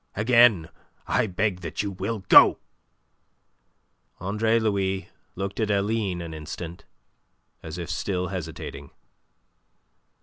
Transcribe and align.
Again, 0.15 0.71
I 1.05 1.27
beg 1.27 1.59
that 1.61 1.83
you 1.83 1.91
will 1.91 2.21
go." 2.27 2.57
Andre 4.19 4.57
Louis 4.59 5.09
looked 5.35 5.59
at 5.59 5.69
Aline 5.69 6.21
an 6.23 6.33
instant, 6.33 6.85
as 7.61 7.77
if 7.77 7.91
still 7.91 8.29
hesitating. 8.29 8.89